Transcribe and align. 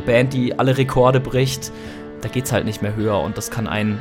eine 0.00 0.06
Band, 0.06 0.32
die 0.32 0.58
alle 0.58 0.78
Rekorde 0.78 1.20
bricht, 1.20 1.72
da 2.22 2.28
geht's 2.28 2.52
halt 2.52 2.64
nicht 2.64 2.82
mehr 2.82 2.96
höher 2.96 3.20
und 3.20 3.36
das 3.36 3.50
kann 3.50 3.66
einen 3.66 4.00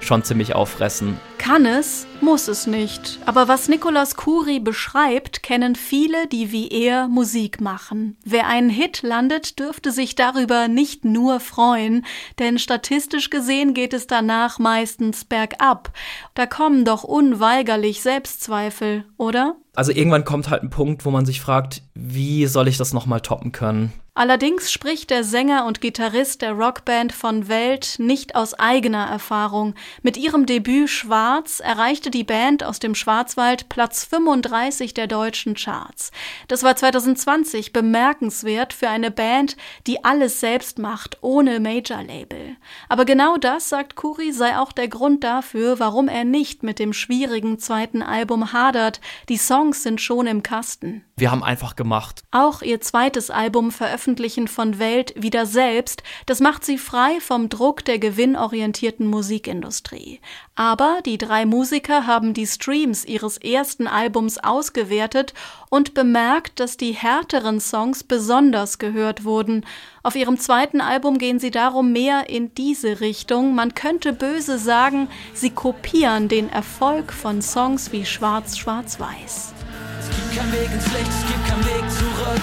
schon 0.00 0.24
ziemlich 0.24 0.54
auffressen. 0.56 1.16
Kann 1.38 1.64
es, 1.64 2.06
muss 2.20 2.48
es 2.48 2.66
nicht. 2.66 3.20
Aber 3.24 3.46
was 3.46 3.68
Nicolas 3.68 4.16
Kuri 4.16 4.58
beschreibt, 4.58 5.44
kennen 5.44 5.76
viele, 5.76 6.26
die 6.26 6.50
wie 6.50 6.68
er 6.68 7.06
Musik 7.06 7.60
machen. 7.60 8.16
Wer 8.24 8.48
einen 8.48 8.68
Hit 8.68 9.02
landet, 9.02 9.60
dürfte 9.60 9.92
sich 9.92 10.16
darüber 10.16 10.66
nicht 10.66 11.04
nur 11.04 11.38
freuen, 11.38 12.04
denn 12.40 12.58
statistisch 12.58 13.30
gesehen 13.30 13.74
geht 13.74 13.94
es 13.94 14.08
danach 14.08 14.58
meistens 14.58 15.24
bergab. 15.24 15.92
Da 16.34 16.46
kommen 16.46 16.84
doch 16.84 17.04
unweigerlich 17.04 18.02
Selbstzweifel, 18.02 19.04
oder? 19.18 19.54
Also 19.74 19.92
irgendwann 19.92 20.24
kommt 20.24 20.50
halt 20.50 20.64
ein 20.64 20.70
Punkt, 20.70 21.04
wo 21.04 21.10
man 21.10 21.26
sich 21.26 21.40
fragt, 21.40 21.82
wie 21.94 22.46
soll 22.46 22.66
ich 22.66 22.76
das 22.76 22.92
nochmal 22.92 23.20
toppen 23.20 23.52
können? 23.52 23.92
Allerdings 24.14 24.70
spricht 24.70 25.08
der 25.08 25.24
Sänger 25.24 25.64
und 25.64 25.80
Gitarrist 25.80 26.42
der 26.42 26.52
Rockband 26.52 27.14
von 27.14 27.48
Welt 27.48 27.94
nicht 27.96 28.34
aus 28.34 28.52
eigener 28.52 29.06
Erfahrung. 29.06 29.74
Mit 30.02 30.18
ihrem 30.18 30.44
Debüt 30.44 30.90
Schwarz 30.90 31.60
erreichte 31.60 32.10
die 32.10 32.22
Band 32.22 32.62
aus 32.62 32.78
dem 32.78 32.94
Schwarzwald 32.94 33.70
Platz 33.70 34.04
35 34.04 34.92
der 34.92 35.06
deutschen 35.06 35.54
Charts. 35.54 36.10
Das 36.46 36.62
war 36.62 36.76
2020 36.76 37.72
bemerkenswert 37.72 38.74
für 38.74 38.90
eine 38.90 39.10
Band, 39.10 39.56
die 39.86 40.04
alles 40.04 40.40
selbst 40.40 40.78
macht, 40.78 41.16
ohne 41.22 41.58
Major-Label. 41.58 42.56
Aber 42.90 43.06
genau 43.06 43.38
das, 43.38 43.70
sagt 43.70 43.96
Kuri, 43.96 44.32
sei 44.32 44.58
auch 44.58 44.72
der 44.72 44.88
Grund 44.88 45.24
dafür, 45.24 45.78
warum 45.78 46.08
er 46.08 46.24
nicht 46.24 46.62
mit 46.62 46.78
dem 46.78 46.92
schwierigen 46.92 47.58
zweiten 47.58 48.02
Album 48.02 48.52
hadert. 48.52 49.00
Die 49.30 49.38
Songs 49.38 49.82
sind 49.82 50.02
schon 50.02 50.26
im 50.26 50.42
Kasten. 50.42 51.02
Wir 51.16 51.30
haben 51.30 51.44
einfach 51.44 51.76
gemacht. 51.76 52.24
Auch 52.30 52.62
ihr 52.62 52.80
zweites 52.82 53.30
Album 53.30 53.70
veröffentlichen 54.02 54.48
von 54.48 54.80
Welt 54.80 55.14
wieder 55.16 55.46
selbst, 55.46 56.02
das 56.26 56.40
macht 56.40 56.64
sie 56.64 56.76
frei 56.76 57.20
vom 57.20 57.48
Druck 57.48 57.84
der 57.84 58.00
gewinnorientierten 58.00 59.06
Musikindustrie. 59.06 60.20
Aber 60.56 60.98
die 61.06 61.18
drei 61.18 61.46
Musiker 61.46 62.04
haben 62.06 62.34
die 62.34 62.46
Streams 62.48 63.04
ihres 63.04 63.38
ersten 63.38 63.86
Albums 63.86 64.38
ausgewertet 64.38 65.34
und 65.70 65.94
bemerkt, 65.94 66.58
dass 66.58 66.76
die 66.76 66.92
härteren 66.92 67.60
Songs 67.60 68.02
besonders 68.02 68.78
gehört 68.78 69.24
wurden. 69.24 69.64
Auf 70.02 70.16
ihrem 70.16 70.38
zweiten 70.38 70.80
Album 70.80 71.18
gehen 71.18 71.38
sie 71.38 71.52
darum 71.52 71.92
mehr 71.92 72.28
in 72.28 72.52
diese 72.54 73.00
Richtung. 73.00 73.54
Man 73.54 73.74
könnte 73.74 74.12
böse 74.12 74.58
sagen, 74.58 75.08
sie 75.32 75.50
kopieren 75.50 76.28
den 76.28 76.48
Erfolg 76.48 77.12
von 77.12 77.40
Songs 77.40 77.92
wie 77.92 78.04
Schwarz, 78.04 78.58
Schwarz, 78.58 78.98
Weiß. 78.98 79.52
Es 80.00 80.08
gibt 80.08 80.36
keinen 80.36 80.52
Weg 80.52 80.72
ins 80.72 80.86
Licht, 80.86 81.08
es 81.08 81.26
gibt 81.28 81.46
keinen 81.46 81.64
Weg 81.64 81.90
zurück. 81.90 82.42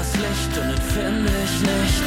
Das 0.00 0.16
Licht 0.16 0.56
und 0.56 0.66
den 0.66 0.76
finde 0.78 1.30
ich 1.44 1.60
nicht. 1.60 2.02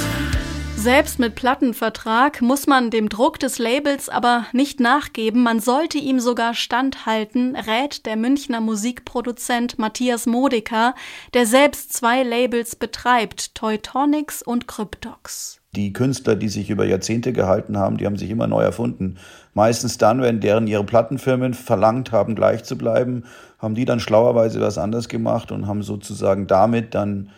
Selbst 0.76 1.20
mit 1.20 1.36
Plattenvertrag 1.36 2.42
muss 2.42 2.66
man 2.66 2.90
dem 2.90 3.08
Druck 3.08 3.40
des 3.40 3.60
Labels 3.60 4.10
aber 4.10 4.48
nicht 4.52 4.80
nachgeben, 4.80 5.44
man 5.44 5.60
sollte 5.60 6.00
ihm 6.00 6.20
sogar 6.20 6.56
standhalten, 6.56 7.56
rät 7.56 8.08
der 8.08 8.16
Münchner 8.18 8.62
Musikproduzent 8.62 9.78
Matthias 9.78 10.26
Modica, 10.26 10.96
der 11.36 11.46
selbst 11.46 11.94
zwei 11.94 12.24
Labels 12.24 12.76
betreibt, 12.76 13.54
Teutonics 13.54 14.42
und 14.42 14.68
Cryptox. 14.68 15.60
Die 15.76 15.94
Künstler, 15.94 16.36
die 16.36 16.50
sich 16.50 16.72
über 16.72 16.86
Jahrzehnte 16.86 17.32
gehalten 17.32 17.78
haben, 17.78 17.98
die 17.98 18.08
haben 18.08 18.18
sich 18.18 18.32
immer 18.32 18.48
neu 18.48 18.64
erfunden. 18.64 19.18
Meistens 19.54 20.00
dann, 20.00 20.22
wenn 20.22 20.40
deren 20.40 20.66
ihre 20.66 20.84
Plattenfirmen 20.84 21.54
verlangt 21.54 22.12
haben, 22.12 22.34
gleich 22.36 22.64
zu 22.64 22.76
bleiben, 22.76 23.24
haben 23.60 23.76
die 23.76 23.86
dann 23.86 24.00
schlauerweise 24.00 24.60
was 24.60 24.80
anders 24.80 25.08
gemacht 25.10 25.52
und 25.52 25.68
haben 25.68 25.84
sozusagen 25.84 26.48
damit 26.48 26.96
dann 26.96 27.30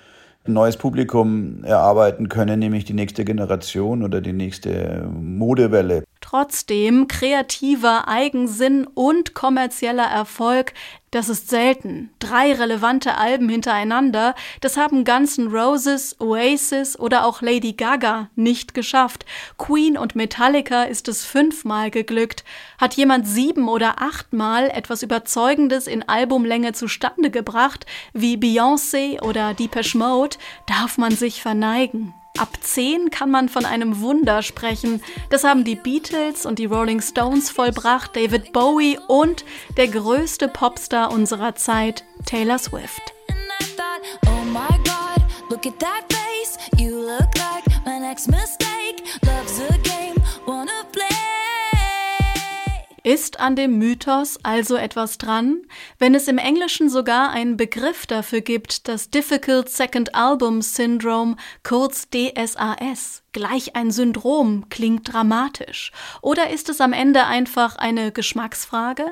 neues 0.48 0.78
Publikum 0.78 1.64
erarbeiten 1.64 2.30
können, 2.30 2.60
nämlich 2.60 2.86
die 2.86 2.94
nächste 2.94 3.26
Generation 3.26 4.04
oder 4.04 4.22
die 4.22 4.34
nächste 4.34 5.08
Modewelle. 5.12 6.04
Trotzdem 6.22 7.08
kreativer 7.08 8.08
Eigensinn 8.08 8.88
und 8.94 9.34
kommerzieller 9.34 10.06
Erfolg, 10.06 10.74
das 11.16 11.30
ist 11.30 11.50
selten. 11.50 12.10
Drei 12.20 12.52
relevante 12.52 13.16
Alben 13.16 13.48
hintereinander, 13.48 14.36
das 14.60 14.76
haben 14.76 15.06
Guns 15.06 15.38
N' 15.38 15.48
Roses, 15.48 16.20
Oasis 16.20 17.00
oder 17.00 17.26
auch 17.26 17.42
Lady 17.42 17.72
Gaga 17.72 18.30
nicht 18.36 18.74
geschafft. 18.74 19.26
Queen 19.58 19.98
und 19.98 20.18
Metallica 20.18 20.84
ist 20.84 21.08
es 21.08 21.24
fünfmal 21.24 21.90
geglückt. 21.90 22.44
Hat 22.78 22.96
jemand 22.96 23.26
sieben 23.28 23.70
oder 23.70 24.02
achtmal 24.02 24.70
etwas 24.70 25.04
Überzeugendes 25.04 25.88
in 25.88 26.04
Albumlänge 26.04 26.74
zustande 26.74 27.30
gebracht, 27.30 27.86
wie 28.12 28.36
Beyoncé 28.36 29.22
oder 29.22 29.54
Depeche 29.54 29.98
Mode, 29.98 30.36
darf 30.68 30.98
man 30.98 31.16
sich 31.16 31.42
verneigen. 31.42 32.14
Ab 32.38 32.50
10 32.62 33.10
kann 33.10 33.32
man 33.32 33.48
von 33.50 33.66
einem 33.66 34.02
Wunder 34.02 34.42
sprechen. 34.42 35.02
Das 35.30 35.44
haben 35.44 35.64
die 35.64 35.76
Beatles 35.76 36.46
und 36.46 36.60
die 36.60 36.66
Rolling 36.66 37.02
Stones 37.02 37.50
vollbracht, 37.50 38.16
David 38.16 38.52
Bowie 38.52 39.00
und 39.08 39.46
der 39.78 39.88
größte 39.88 40.48
Popstar 40.48 41.12
unserer 41.12 41.56
Zeit, 41.56 42.04
Taylor 42.26 42.58
Swift. 42.58 43.14
Oh 44.28 44.44
my 44.46 44.68
God, 44.84 44.96
like 48.30 48.55
Ist 53.06 53.40
an 53.40 53.56
dem 53.56 53.78
Mythos 53.78 54.40
also 54.42 54.78
etwas 54.78 55.20
dran, 55.20 55.62
wenn 56.00 56.16
es 56.16 56.28
im 56.28 56.40
Englischen 56.40 56.90
sogar 56.90 57.30
einen 57.30 57.56
Begriff 57.56 58.08
dafür 58.08 58.42
gibt, 58.42 58.88
das 58.88 59.12
Difficult 59.12 59.70
Second 59.70 60.16
Album 60.16 60.64
Syndrome, 60.64 61.36
kurz 61.62 62.08
DSAS? 62.10 63.22
Gleich 63.32 63.76
ein 63.76 63.92
Syndrom 63.92 64.70
klingt 64.70 65.14
dramatisch. 65.14 65.92
Oder 66.24 66.50
ist 66.50 66.68
es 66.68 66.82
am 66.82 66.94
Ende 66.94 67.28
einfach 67.28 67.76
eine 67.76 68.12
Geschmacksfrage? 68.12 69.06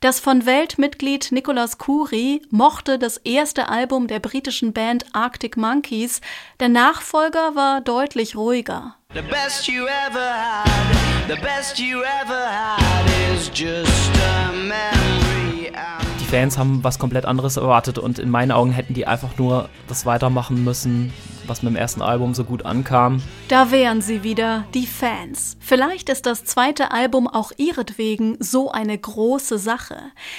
Das 0.00 0.18
von 0.18 0.44
Weltmitglied 0.44 1.30
Nicolas 1.30 1.78
Kuri 1.78 2.42
mochte 2.50 2.98
das 2.98 3.16
erste 3.18 3.68
Album 3.68 4.08
der 4.08 4.18
britischen 4.18 4.72
Band 4.72 5.04
Arctic 5.12 5.56
Monkeys. 5.56 6.20
Der 6.58 6.68
Nachfolger 6.68 7.54
war 7.54 7.80
deutlich 7.80 8.34
ruhiger. 8.34 8.96
The 9.16 9.22
best 9.22 9.66
you 9.66 9.88
ever 9.88 10.18
had, 10.18 11.26
the 11.26 11.40
best 11.40 11.78
you 11.78 12.04
ever 12.04 12.48
had 12.50 13.06
is 13.32 13.48
just 13.48 14.14
a 14.14 14.52
memory. 14.52 15.72
Die 16.20 16.24
Fans 16.26 16.58
haben 16.58 16.84
was 16.84 16.98
komplett 16.98 17.24
anderes 17.24 17.56
erwartet 17.56 17.96
und 17.96 18.18
in 18.18 18.28
meinen 18.28 18.52
Augen 18.52 18.72
hätten 18.72 18.92
die 18.92 19.06
einfach 19.06 19.38
nur 19.38 19.70
das 19.88 20.04
weitermachen 20.04 20.62
müssen, 20.64 21.14
was 21.48 21.62
mit 21.62 21.72
dem 21.72 21.76
ersten 21.76 22.02
Album 22.02 22.34
so 22.34 22.44
gut 22.44 22.64
ankam. 22.64 23.22
Da 23.48 23.70
wären 23.70 24.02
sie 24.02 24.22
wieder, 24.22 24.64
die 24.74 24.86
Fans. 24.86 25.56
Vielleicht 25.60 26.08
ist 26.08 26.26
das 26.26 26.44
zweite 26.44 26.90
Album 26.90 27.26
auch 27.28 27.52
ihretwegen 27.56 28.36
so 28.40 28.70
eine 28.70 28.96
große 28.96 29.58
Sache. 29.58 29.96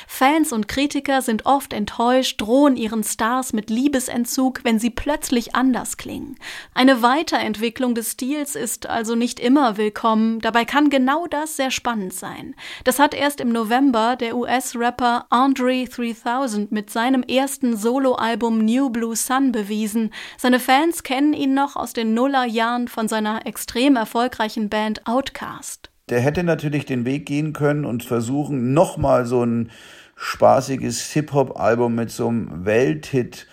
Fans 0.07 0.51
und 0.51 0.67
Kritiker 0.67 1.21
sind 1.21 1.45
oft 1.45 1.73
enttäuscht, 1.73 2.41
drohen 2.41 2.77
ihren 2.77 3.03
Stars 3.03 3.53
mit 3.53 3.69
Liebesentzug, 3.69 4.61
wenn 4.63 4.79
sie 4.79 4.89
plötzlich 4.89 5.55
anders 5.55 5.97
klingen. 5.97 6.37
Eine 6.73 7.01
Weiterentwicklung 7.01 7.95
des 7.95 8.11
Stils 8.11 8.55
ist 8.55 8.87
also 8.87 9.15
nicht 9.15 9.39
immer 9.39 9.77
willkommen, 9.77 10.39
dabei 10.39 10.65
kann 10.65 10.89
genau 10.89 11.27
das 11.27 11.55
sehr 11.55 11.71
spannend 11.71 12.13
sein. 12.13 12.55
Das 12.83 12.99
hat 12.99 13.13
erst 13.13 13.39
im 13.39 13.49
November 13.49 14.15
der 14.15 14.35
US-Rapper 14.35 15.25
Andre 15.29 15.85
3000 15.85 16.71
mit 16.71 16.89
seinem 16.89 17.23
ersten 17.23 17.75
Soloalbum 17.75 18.59
New 18.63 18.89
Blue 18.89 19.15
Sun 19.15 19.51
bewiesen. 19.51 20.11
Seine 20.37 20.59
Fans 20.59 20.96
Fans 20.97 21.03
kennen 21.03 21.33
ihn 21.33 21.53
noch 21.53 21.75
aus 21.75 21.93
den 21.93 22.15
Nullerjahren 22.15 22.87
von 22.87 23.07
seiner 23.07 23.45
extrem 23.45 23.95
erfolgreichen 23.95 24.67
Band 24.67 25.05
Outcast. 25.05 25.91
Der 26.09 26.21
hätte 26.21 26.43
natürlich 26.43 26.85
den 26.85 27.05
Weg 27.05 27.27
gehen 27.27 27.53
können 27.53 27.85
und 27.85 28.03
versuchen, 28.03 28.73
nochmal 28.73 29.27
so 29.27 29.43
ein 29.43 29.69
spaßiges 30.15 31.11
Hip-Hop-Album 31.11 31.93
mit 31.93 32.09
so 32.09 32.29
einem 32.29 32.65
Welthit 32.65 33.45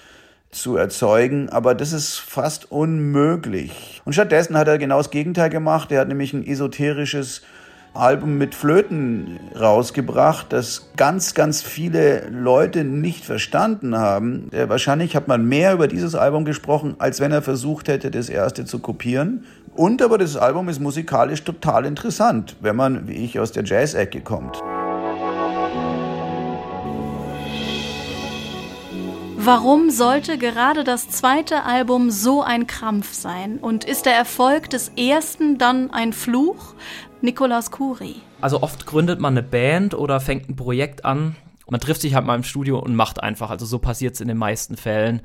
zu 0.52 0.76
erzeugen, 0.76 1.50
aber 1.50 1.74
das 1.74 1.92
ist 1.92 2.16
fast 2.16 2.70
unmöglich. 2.72 4.00
Und 4.06 4.14
stattdessen 4.14 4.56
hat 4.56 4.68
er 4.68 4.78
genau 4.78 4.96
das 4.96 5.10
Gegenteil 5.10 5.50
gemacht. 5.50 5.92
Er 5.92 6.00
hat 6.00 6.08
nämlich 6.08 6.32
ein 6.32 6.46
esoterisches 6.46 7.42
Album 7.94 8.38
mit 8.38 8.56
Flöten 8.56 9.38
rausgebracht, 9.58 10.52
das 10.52 10.90
ganz, 10.96 11.34
ganz 11.34 11.62
viele 11.62 12.28
Leute 12.28 12.82
nicht 12.82 13.24
verstanden 13.24 13.96
haben. 13.96 14.50
Äh, 14.52 14.68
wahrscheinlich 14.68 15.14
hat 15.14 15.28
man 15.28 15.46
mehr 15.48 15.72
über 15.72 15.86
dieses 15.86 16.16
Album 16.16 16.44
gesprochen, 16.44 16.96
als 16.98 17.20
wenn 17.20 17.30
er 17.30 17.42
versucht 17.42 17.86
hätte, 17.86 18.10
das 18.10 18.28
erste 18.28 18.64
zu 18.64 18.80
kopieren. 18.80 19.44
Und 19.76 20.02
aber 20.02 20.18
das 20.18 20.36
Album 20.36 20.68
ist 20.68 20.80
musikalisch 20.80 21.44
total 21.44 21.86
interessant, 21.86 22.56
wenn 22.60 22.76
man, 22.76 23.06
wie 23.06 23.24
ich, 23.24 23.38
aus 23.38 23.52
der 23.52 23.64
Jazz-Ecke 23.64 24.20
kommt. 24.20 24.60
Warum 29.46 29.90
sollte 29.90 30.38
gerade 30.38 30.84
das 30.84 31.10
zweite 31.10 31.64
Album 31.64 32.10
so 32.10 32.40
ein 32.42 32.66
Krampf 32.66 33.12
sein? 33.12 33.58
Und 33.58 33.84
ist 33.84 34.06
der 34.06 34.14
Erfolg 34.14 34.70
des 34.70 34.88
ersten 34.96 35.58
dann 35.58 35.90
ein 35.90 36.14
Fluch? 36.14 36.74
Nicolas 37.20 37.70
Kuri. 37.70 38.16
Also 38.40 38.62
oft 38.62 38.86
gründet 38.86 39.20
man 39.20 39.34
eine 39.34 39.42
Band 39.42 39.92
oder 39.92 40.20
fängt 40.20 40.48
ein 40.48 40.56
Projekt 40.56 41.04
an. 41.04 41.36
Man 41.68 41.78
trifft 41.78 42.00
sich 42.00 42.14
halt 42.14 42.24
mal 42.24 42.36
im 42.36 42.42
Studio 42.42 42.78
und 42.78 42.96
macht 42.96 43.22
einfach. 43.22 43.50
Also 43.50 43.66
so 43.66 43.78
passiert 43.78 44.14
es 44.14 44.22
in 44.22 44.28
den 44.28 44.38
meisten 44.38 44.78
Fällen. 44.78 45.20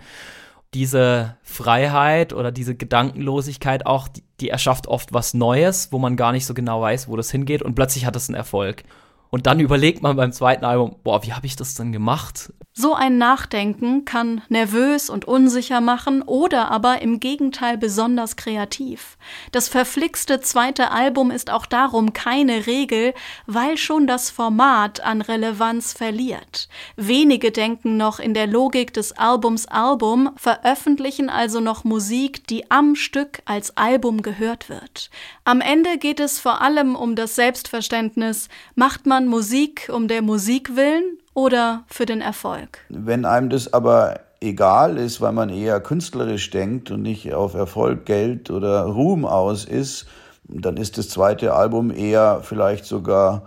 diese 0.74 1.38
Freiheit 1.42 2.34
oder 2.34 2.52
diese 2.52 2.76
Gedankenlosigkeit 2.76 3.86
auch, 3.86 4.08
die, 4.08 4.24
die 4.40 4.50
erschafft 4.50 4.88
oft 4.88 5.14
was 5.14 5.34
Neues, 5.34 5.92
wo 5.92 5.98
man 6.00 6.16
gar 6.16 6.32
nicht 6.32 6.46
so 6.46 6.54
genau 6.54 6.82
weiß, 6.82 7.08
wo 7.08 7.16
das 7.16 7.32
hingeht 7.32 7.62
und 7.62 7.76
plötzlich 7.76 8.06
hat 8.06 8.16
es 8.16 8.30
einen 8.30 8.36
Erfolg. 8.36 8.84
Und 9.30 9.46
dann 9.46 9.60
überlegt 9.60 10.02
man 10.02 10.16
beim 10.16 10.32
zweiten 10.32 10.66
Album, 10.66 10.96
boah, 11.04 11.24
wie 11.24 11.34
habe 11.34 11.46
ich 11.46 11.56
das 11.56 11.76
denn 11.76 11.92
gemacht? 11.92 12.52
So 12.74 12.94
ein 12.94 13.18
Nachdenken 13.18 14.06
kann 14.06 14.42
nervös 14.48 15.10
und 15.10 15.26
unsicher 15.26 15.82
machen 15.82 16.22
oder 16.22 16.72
aber 16.72 17.02
im 17.02 17.20
Gegenteil 17.20 17.78
besonders 17.78 18.38
kreativ. 18.38 19.18
Das 19.52 19.68
verflixte 19.68 20.40
zweite 20.40 20.90
Album 20.90 21.30
ist 21.30 21.52
auch 21.52 21.66
darum 21.66 22.14
keine 22.14 22.68
Regel, 22.68 23.14
weil 23.48 23.76
schon 23.76 24.08
das 24.08 24.30
Format 24.30 25.02
an 25.02 25.22
Relevanz 25.22 25.92
verliert. 25.92 26.70
Wenige 26.96 27.52
denken 27.52 27.98
noch 27.98 28.20
in 28.20 28.34
der 28.34 28.48
Logik 28.48 28.94
des 28.94 29.12
Albums 29.12 29.66
Album, 29.66 30.32
veröffentlichen 30.38 31.30
also 31.30 31.60
noch 31.60 31.84
Musik, 31.84 32.48
die 32.48 32.72
am 32.72 32.96
Stück 32.96 33.42
als 33.44 33.76
Album 33.76 34.22
gehört 34.22 34.70
wird. 34.70 35.10
Am 35.44 35.60
Ende 35.60 35.98
geht 35.98 36.22
es 36.22 36.40
vor 36.40 36.62
allem 36.62 36.96
um 36.96 37.16
das 37.16 37.36
Selbstverständnis, 37.36 38.48
macht 38.76 39.06
man 39.20 39.28
Musik 39.28 39.90
um 39.94 40.08
der 40.08 40.22
Musik 40.22 40.78
willen 40.78 41.18
oder 41.34 41.84
für 41.88 42.06
den 42.06 42.22
Erfolg. 42.22 42.80
Wenn 42.88 43.26
einem 43.26 43.50
das 43.50 43.74
aber 43.74 44.22
egal 44.40 44.98
ist, 44.98 45.20
weil 45.20 45.34
man 45.34 45.50
eher 45.50 45.82
künstlerisch 45.82 46.50
denkt 46.52 46.90
und 46.90 47.02
nicht 47.02 47.34
auf 47.34 47.54
Erfolg, 47.54 48.06
Geld 48.06 48.50
oder 48.50 48.84
Ruhm 48.84 49.26
aus 49.26 49.66
ist, 49.66 50.08
dann 50.46 50.78
ist 50.78 50.98
das 50.98 51.10
zweite 51.10 51.54
Album 51.54 51.92
eher 51.92 52.40
vielleicht 52.44 52.86
sogar 52.86 53.44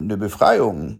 eine 0.00 0.16
Befreiung. 0.16 0.88